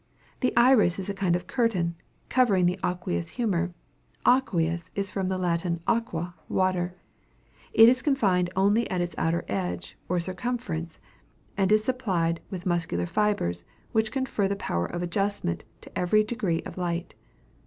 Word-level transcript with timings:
The 0.39 0.51
iris 0.57 0.97
is 0.97 1.11
a 1.11 1.13
kind 1.13 1.35
of 1.35 1.45
curtain, 1.45 1.93
covering 2.27 2.65
the 2.65 2.79
aqueous 2.83 3.29
humor 3.37 3.71
aqueous 4.25 4.89
is 4.95 5.11
from 5.11 5.27
the 5.27 5.37
Latin 5.37 5.79
aqua, 5.85 6.33
water. 6.49 6.95
It 7.71 7.87
is 7.87 8.01
confined 8.01 8.49
only 8.55 8.89
at 8.89 8.99
its 8.99 9.13
outer 9.19 9.45
edge, 9.47 9.95
or 10.09 10.19
circumference; 10.19 10.99
and 11.55 11.71
is 11.71 11.83
supplied 11.83 12.41
with 12.49 12.65
muscular 12.65 13.05
fibres 13.05 13.63
which 13.91 14.11
confer 14.11 14.47
the 14.47 14.55
power 14.55 14.87
of 14.87 15.03
adjustment 15.03 15.65
to 15.81 15.95
every 15.95 16.23
degree 16.23 16.63
of 16.63 16.79
light. 16.79 17.13